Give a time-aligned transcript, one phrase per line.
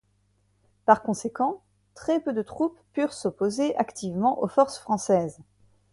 [0.85, 1.61] Par conséquent,
[1.93, 5.37] très peu de troupes purent s'opposer activement aux forces françaises.